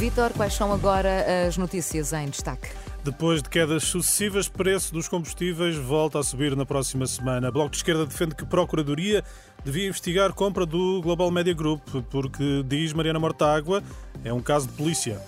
Vitor, 0.00 0.32
quais 0.32 0.54
são 0.54 0.72
agora 0.72 1.46
as 1.46 1.58
notícias 1.58 2.14
em 2.14 2.30
destaque? 2.30 2.70
Depois 3.04 3.42
de 3.42 3.50
quedas 3.50 3.84
sucessivas, 3.84 4.48
preço 4.48 4.94
dos 4.94 5.06
combustíveis 5.06 5.76
volta 5.76 6.18
a 6.18 6.22
subir 6.22 6.56
na 6.56 6.64
próxima 6.64 7.06
semana. 7.06 7.48
A 7.48 7.50
Bloco 7.50 7.68
de 7.68 7.76
Esquerda 7.76 8.06
defende 8.06 8.34
que 8.34 8.42
a 8.44 8.46
Procuradoria 8.46 9.22
devia 9.62 9.86
investigar 9.86 10.30
a 10.30 10.32
compra 10.32 10.64
do 10.64 11.02
Global 11.02 11.30
Media 11.30 11.52
Group, 11.52 11.86
porque, 12.08 12.64
diz 12.66 12.94
Mariana 12.94 13.18
Mortágua, 13.18 13.82
é 14.24 14.32
um 14.32 14.40
caso 14.40 14.68
de 14.68 14.72
polícia. 14.72 15.20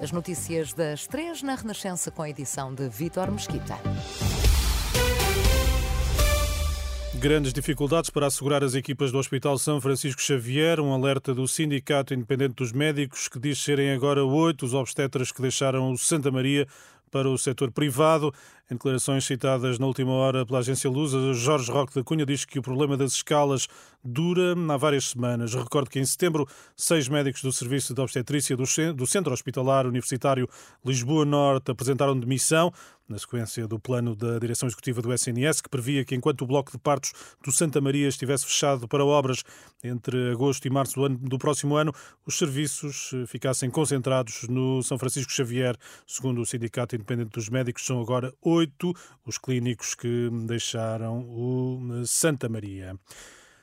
As 0.00 0.12
notícias 0.12 0.72
das 0.72 1.08
três 1.08 1.42
na 1.42 1.56
Renascença 1.56 2.12
com 2.12 2.22
a 2.22 2.30
edição 2.30 2.72
de 2.72 2.88
Vitor 2.88 3.32
Mesquita. 3.32 3.76
Grandes 7.20 7.52
dificuldades 7.52 8.08
para 8.08 8.28
assegurar 8.28 8.64
as 8.64 8.74
equipas 8.74 9.12
do 9.12 9.18
Hospital 9.18 9.58
São 9.58 9.78
Francisco 9.78 10.22
Xavier. 10.22 10.80
Um 10.80 10.94
alerta 10.94 11.34
do 11.34 11.46
Sindicato 11.46 12.14
Independente 12.14 12.54
dos 12.54 12.72
Médicos, 12.72 13.28
que 13.28 13.38
diz 13.38 13.62
serem 13.62 13.92
agora 13.92 14.24
oito 14.24 14.64
os 14.64 14.72
obstetras 14.72 15.30
que 15.30 15.42
deixaram 15.42 15.92
o 15.92 15.98
Santa 15.98 16.30
Maria 16.30 16.66
para 17.10 17.28
o 17.28 17.36
setor 17.36 17.70
privado. 17.72 18.32
Em 18.70 18.74
declarações 18.76 19.24
citadas 19.24 19.80
na 19.80 19.86
última 19.86 20.12
hora 20.12 20.46
pela 20.46 20.60
agência 20.60 20.88
Lusa, 20.88 21.32
Jorge 21.32 21.72
Roque 21.72 21.92
da 21.92 22.04
Cunha 22.04 22.24
diz 22.24 22.44
que 22.44 22.56
o 22.56 22.62
problema 22.62 22.96
das 22.96 23.14
escalas 23.14 23.66
dura 24.04 24.54
há 24.72 24.76
várias 24.76 25.06
semanas. 25.06 25.52
Recordo 25.54 25.90
que 25.90 25.98
em 25.98 26.04
setembro, 26.04 26.46
seis 26.76 27.08
médicos 27.08 27.42
do 27.42 27.52
Serviço 27.52 27.92
de 27.92 28.00
Obstetrícia 28.00 28.56
do 28.56 29.06
Centro 29.08 29.32
Hospitalar 29.32 29.88
Universitário 29.88 30.48
Lisboa 30.84 31.24
Norte 31.24 31.72
apresentaram 31.72 32.16
demissão 32.16 32.72
na 33.10 33.18
sequência 33.18 33.66
do 33.66 33.78
plano 33.78 34.14
da 34.14 34.38
direção 34.38 34.68
executiva 34.68 35.02
do 35.02 35.12
SNS, 35.12 35.60
que 35.60 35.68
previa 35.68 36.04
que 36.04 36.14
enquanto 36.14 36.42
o 36.42 36.46
bloco 36.46 36.70
de 36.70 36.78
partos 36.78 37.12
do 37.44 37.50
Santa 37.50 37.80
Maria 37.80 38.06
estivesse 38.06 38.46
fechado 38.46 38.86
para 38.86 39.04
obras 39.04 39.42
entre 39.82 40.30
agosto 40.30 40.64
e 40.66 40.70
março 40.70 40.94
do, 40.94 41.04
ano, 41.04 41.18
do 41.18 41.36
próximo 41.36 41.74
ano, 41.74 41.92
os 42.24 42.38
serviços 42.38 43.10
eh, 43.12 43.26
ficassem 43.26 43.68
concentrados 43.68 44.46
no 44.48 44.80
São 44.84 44.96
Francisco 44.96 45.32
Xavier. 45.32 45.76
Segundo 46.06 46.40
o 46.40 46.46
Sindicato 46.46 46.94
Independente 46.94 47.30
dos 47.30 47.48
Médicos, 47.48 47.84
são 47.84 48.00
agora 48.00 48.32
oito 48.42 48.59
os 49.24 49.38
clínicos 49.38 49.94
que 49.94 50.28
deixaram 50.46 51.20
o 51.20 51.80
eh, 51.92 52.02
Santa 52.06 52.48
Maria. 52.48 52.96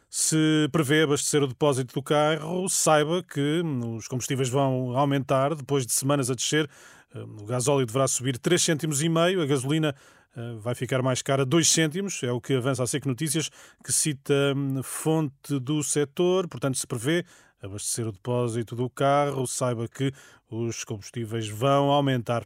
Se 0.10 0.70
prevê 0.72 1.04
abastecer 1.04 1.44
o 1.44 1.48
depósito 1.48 1.94
do 1.94 2.02
carro, 2.02 2.70
saiba 2.70 3.22
que 3.22 3.62
hum, 3.64 3.98
os 3.98 4.08
combustíveis 4.08 4.50
vão 4.50 4.98
aumentar 4.98 5.54
depois 5.54 5.86
de 5.86 5.92
semanas 5.92 6.32
a 6.32 6.34
descer. 6.34 6.70
Hum, 7.14 7.38
o 7.42 7.46
gasóleo 7.46 7.86
deverá 7.86 8.08
subir 8.08 8.38
3 8.38 8.62
cêntimos 8.62 9.02
e 9.02 9.10
meio, 9.10 9.42
a 9.42 9.46
gasolina 9.46 9.94
hum, 10.36 10.60
vai 10.60 10.74
ficar 10.76 11.02
mais 11.02 11.22
cara 11.22 11.46
2 11.46 11.68
cêntimos, 11.68 12.24
é 12.24 12.32
o 12.32 12.40
que 12.40 12.54
avança 12.54 12.84
a 12.84 12.88
SEC 12.88 13.06
Notícias, 13.06 13.50
que 13.84 13.92
cita 13.92 14.34
fonte 14.82 15.60
do 15.60 15.84
setor, 15.84 16.48
portanto 16.48 16.78
se 16.78 16.88
prevê 16.88 17.26
abastecer 17.62 18.08
o 18.08 18.12
depósito 18.12 18.76
do 18.76 18.90
carro, 18.90 19.46
saiba 19.46 19.88
que 19.88 20.12
os 20.50 20.84
combustíveis 20.84 21.48
vão 21.50 21.92
aumentar. 21.92 22.46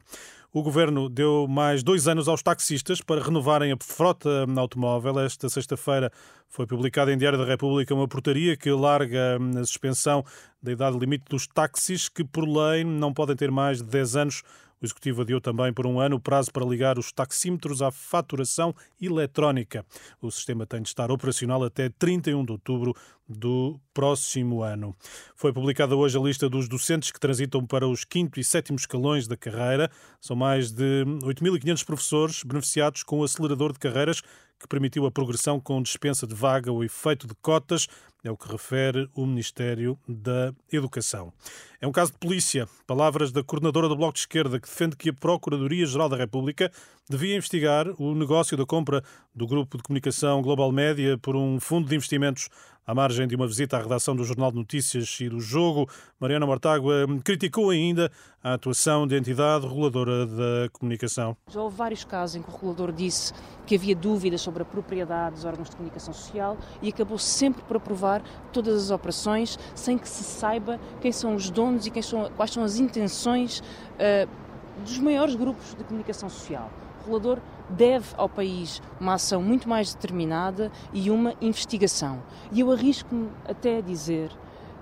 O 0.53 0.61
governo 0.61 1.07
deu 1.07 1.47
mais 1.47 1.81
dois 1.81 2.09
anos 2.09 2.27
aos 2.27 2.43
taxistas 2.43 2.99
para 2.99 3.23
renovarem 3.23 3.71
a 3.71 3.77
frota 3.81 4.45
automóvel. 4.57 5.17
Esta 5.21 5.47
sexta-feira 5.47 6.11
foi 6.49 6.67
publicada 6.67 7.13
em 7.13 7.17
Diário 7.17 7.39
da 7.39 7.45
República 7.45 7.95
uma 7.95 8.05
portaria 8.05 8.57
que 8.57 8.69
larga 8.69 9.37
a 9.37 9.63
suspensão 9.63 10.25
da 10.61 10.73
idade 10.73 10.99
limite 10.99 11.23
dos 11.29 11.47
táxis, 11.47 12.09
que 12.09 12.25
por 12.25 12.45
lei 12.45 12.83
não 12.83 13.13
podem 13.13 13.33
ter 13.33 13.49
mais 13.49 13.77
de 13.77 13.85
10 13.85 14.15
anos 14.17 14.43
o 14.81 14.85
Executivo 14.85 15.21
adiou 15.21 15.39
também 15.39 15.71
por 15.71 15.85
um 15.85 15.99
ano 15.99 16.15
o 16.15 16.19
prazo 16.19 16.51
para 16.51 16.65
ligar 16.65 16.97
os 16.97 17.11
taxímetros 17.11 17.81
à 17.81 17.91
faturação 17.91 18.73
eletrónica. 18.99 19.85
O 20.21 20.31
sistema 20.31 20.65
tem 20.65 20.81
de 20.81 20.89
estar 20.89 21.11
operacional 21.11 21.63
até 21.63 21.89
31 21.89 22.43
de 22.43 22.51
outubro 22.51 22.95
do 23.29 23.79
próximo 23.93 24.63
ano. 24.63 24.95
Foi 25.35 25.53
publicada 25.53 25.95
hoje 25.95 26.17
a 26.17 26.21
lista 26.21 26.49
dos 26.49 26.67
docentes 26.67 27.11
que 27.11 27.19
transitam 27.19 27.65
para 27.65 27.87
os 27.87 28.03
quinto 28.03 28.39
e 28.39 28.43
sétimo 28.43 28.77
escalões 28.77 29.27
da 29.27 29.37
carreira. 29.37 29.89
São 30.19 30.35
mais 30.35 30.71
de 30.71 31.05
8.500 31.23 31.85
professores 31.85 32.43
beneficiados 32.43 33.03
com 33.03 33.19
o 33.19 33.23
acelerador 33.23 33.71
de 33.71 33.79
carreiras 33.79 34.21
que 34.61 34.67
permitiu 34.67 35.07
a 35.07 35.11
progressão 35.11 35.59
com 35.59 35.81
dispensa 35.81 36.27
de 36.27 36.35
vaga 36.35 36.71
ou 36.71 36.83
efeito 36.83 37.25
de 37.25 37.33
cotas, 37.41 37.87
é 38.23 38.29
o 38.29 38.37
que 38.37 38.51
refere 38.51 39.09
o 39.15 39.25
Ministério 39.25 39.97
da 40.07 40.53
Educação. 40.71 41.33
É 41.79 41.87
um 41.87 41.91
caso 41.91 42.11
de 42.11 42.19
polícia. 42.19 42.67
Palavras 42.85 43.31
da 43.31 43.43
coordenadora 43.43 43.87
do 43.87 43.95
Bloco 43.95 44.13
de 44.13 44.19
Esquerda, 44.19 44.59
que 44.59 44.67
defende 44.67 44.95
que 44.95 45.09
a 45.09 45.13
Procuradoria-Geral 45.13 46.07
da 46.07 46.17
República 46.17 46.71
devia 47.09 47.35
investigar 47.35 47.87
o 47.99 48.13
negócio 48.13 48.55
da 48.55 48.65
compra 48.65 49.03
do 49.33 49.47
grupo 49.47 49.77
de 49.77 49.83
comunicação 49.83 50.41
Global 50.41 50.71
Média 50.71 51.17
por 51.17 51.35
um 51.35 51.59
fundo 51.59 51.89
de 51.89 51.95
investimentos 51.95 52.49
à 52.85 52.93
margem 52.93 53.27
de 53.27 53.35
uma 53.35 53.47
visita 53.47 53.77
à 53.77 53.81
redação 53.81 54.15
do 54.15 54.23
Jornal 54.23 54.51
de 54.51 54.57
Notícias 54.57 55.17
e 55.21 55.29
do 55.29 55.39
Jogo. 55.39 55.89
Mariana 56.19 56.45
Mortágua 56.45 57.05
criticou 57.23 57.69
ainda 57.69 58.11
a 58.43 58.53
atuação 58.53 59.07
da 59.07 59.15
entidade 59.15 59.67
reguladora 59.67 60.25
da 60.25 60.69
comunicação. 60.71 61.37
Já 61.49 61.61
houve 61.61 61.75
vários 61.75 62.03
casos 62.03 62.35
em 62.35 62.41
que 62.41 62.49
o 62.49 62.51
regulador 62.51 62.91
disse 62.91 63.33
que 63.65 63.75
havia 63.75 63.95
dúvidas 63.95 64.41
sobre 64.41 64.63
a 64.63 64.65
propriedade 64.65 65.35
dos 65.35 65.45
órgãos 65.45 65.69
de 65.69 65.75
comunicação 65.75 66.13
social 66.13 66.57
e 66.81 66.89
acabou 66.89 67.17
sempre 67.17 67.61
por 67.63 67.77
aprovar 67.77 68.23
todas 68.51 68.85
as 68.85 68.91
operações 68.91 69.57
sem 69.75 69.97
que 69.97 70.09
se 70.09 70.23
saiba 70.23 70.79
quem 70.99 71.11
são 71.11 71.35
os 71.35 71.49
donos 71.49 71.85
e 71.85 72.03
são, 72.03 72.31
quais 72.35 72.51
são 72.51 72.63
as 72.63 72.77
intenções 72.77 73.59
uh, 73.59 74.40
dos 74.81 74.99
maiores 74.99 75.35
grupos 75.35 75.73
de 75.75 75.83
comunicação 75.83 76.29
social. 76.29 76.69
O 76.99 77.03
regulador 77.03 77.39
deve 77.69 78.07
ao 78.17 78.29
país 78.29 78.81
uma 78.99 79.15
ação 79.15 79.41
muito 79.41 79.67
mais 79.67 79.93
determinada 79.93 80.71
e 80.93 81.09
uma 81.09 81.33
investigação. 81.41 82.21
E 82.51 82.59
eu 82.59 82.71
arrisco-me 82.71 83.29
até 83.47 83.77
a 83.77 83.81
dizer 83.81 84.31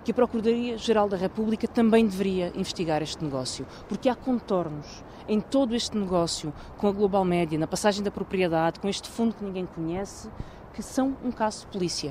que 0.03 0.11
a 0.11 0.13
Procuradoria-Geral 0.13 1.07
da 1.07 1.17
República 1.17 1.67
também 1.67 2.05
deveria 2.05 2.51
investigar 2.55 3.01
este 3.01 3.23
negócio, 3.23 3.65
porque 3.87 4.09
há 4.09 4.15
contornos 4.15 5.03
em 5.27 5.39
todo 5.39 5.75
este 5.75 5.97
negócio 5.97 6.53
com 6.77 6.87
a 6.87 6.91
Global 6.91 7.23
Média, 7.23 7.59
na 7.59 7.67
passagem 7.67 8.03
da 8.03 8.09
propriedade, 8.09 8.79
com 8.79 8.89
este 8.89 9.07
fundo 9.07 9.35
que 9.35 9.43
ninguém 9.43 9.65
conhece, 9.65 10.29
que 10.73 10.81
são 10.81 11.15
um 11.23 11.31
caso 11.31 11.61
de 11.61 11.67
polícia. 11.67 12.09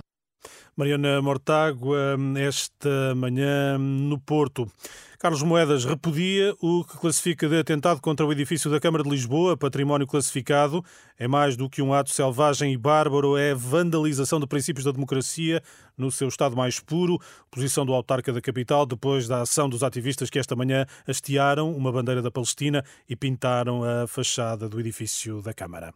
Mariana 0.78 1.20
Mortágua, 1.20 2.16
esta 2.36 3.12
manhã 3.16 3.76
no 3.76 4.16
Porto. 4.16 4.70
Carlos 5.18 5.42
Moedas 5.42 5.84
repudia 5.84 6.54
o 6.60 6.84
que 6.84 6.96
classifica 6.96 7.48
de 7.48 7.58
atentado 7.58 8.00
contra 8.00 8.24
o 8.24 8.30
edifício 8.30 8.70
da 8.70 8.78
Câmara 8.78 9.02
de 9.02 9.10
Lisboa, 9.10 9.56
património 9.56 10.06
classificado. 10.06 10.84
É 11.18 11.26
mais 11.26 11.56
do 11.56 11.68
que 11.68 11.82
um 11.82 11.92
ato 11.92 12.10
selvagem 12.10 12.72
e 12.72 12.76
bárbaro, 12.76 13.36
é 13.36 13.52
vandalização 13.52 14.38
de 14.38 14.46
princípios 14.46 14.84
da 14.84 14.92
democracia 14.92 15.60
no 15.96 16.12
seu 16.12 16.28
estado 16.28 16.56
mais 16.56 16.78
puro. 16.78 17.18
Posição 17.50 17.84
do 17.84 17.92
autarca 17.92 18.32
da 18.32 18.40
capital 18.40 18.86
depois 18.86 19.26
da 19.26 19.40
ação 19.40 19.68
dos 19.68 19.82
ativistas 19.82 20.30
que 20.30 20.38
esta 20.38 20.54
manhã 20.54 20.86
hastearam 21.08 21.72
uma 21.72 21.90
bandeira 21.90 22.22
da 22.22 22.30
Palestina 22.30 22.84
e 23.08 23.16
pintaram 23.16 23.82
a 23.82 24.06
fachada 24.06 24.68
do 24.68 24.78
edifício 24.78 25.42
da 25.42 25.52
Câmara. 25.52 25.92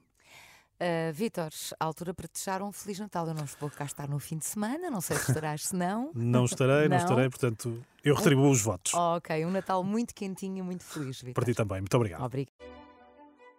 Uh, 0.82 1.12
Vítor, 1.12 1.50
altura 1.78 2.12
para 2.12 2.26
te 2.26 2.32
deixar 2.34 2.60
um 2.60 2.72
Feliz 2.72 2.98
Natal. 2.98 3.28
Eu 3.28 3.34
não 3.34 3.44
vou 3.60 3.70
cá 3.70 3.84
estar 3.84 4.08
no 4.08 4.18
fim 4.18 4.36
de 4.36 4.46
semana, 4.46 4.90
não 4.90 5.00
sei 5.00 5.16
se 5.16 5.30
estarás, 5.30 5.66
se 5.66 5.76
não. 5.76 6.10
não 6.12 6.44
estarei, 6.44 6.88
não. 6.88 6.96
não 6.98 7.04
estarei, 7.04 7.30
portanto, 7.30 7.80
eu 8.02 8.16
retribuo 8.16 8.50
os 8.50 8.60
votos. 8.60 8.92
Oh, 8.92 9.16
ok, 9.16 9.46
um 9.46 9.50
Natal 9.52 9.84
muito 9.84 10.12
quentinho 10.12 10.58
e 10.58 10.62
muito 10.62 10.82
feliz, 10.82 11.20
Vítor. 11.20 11.34
Para 11.34 11.44
ti 11.44 11.54
também, 11.54 11.80
muito 11.80 11.96
obrigado. 11.96 12.24
Obrigado. 12.24 12.52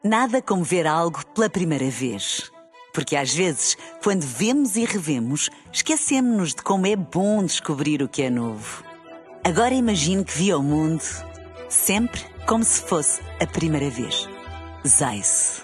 Nada 0.03 0.41
como 0.41 0.65
ver 0.65 0.85
algo 0.85 1.25
pela 1.27 1.49
primeira 1.49 1.89
vez. 1.89 2.51
Porque 2.93 3.15
às 3.15 3.33
vezes, 3.33 3.77
quando 4.03 4.21
vemos 4.21 4.75
e 4.75 4.83
revemos, 4.83 5.49
esquecemos-nos 5.71 6.53
de 6.53 6.61
como 6.61 6.85
é 6.85 6.95
bom 6.95 7.41
descobrir 7.43 8.03
o 8.03 8.09
que 8.09 8.21
é 8.21 8.29
novo. 8.29 8.83
Agora 9.45 9.73
imagine 9.73 10.25
que 10.25 10.37
viu 10.37 10.59
o 10.59 10.63
mundo 10.63 11.01
sempre 11.69 12.21
como 12.45 12.65
se 12.65 12.81
fosse 12.81 13.21
a 13.39 13.47
primeira 13.47 13.89
vez. 13.89 14.27
Zais. 14.85 15.63